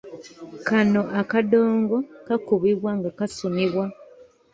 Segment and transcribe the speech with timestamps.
[0.67, 1.95] Kano akadongo
[2.25, 3.85] kakubibwa nga kasunibwa.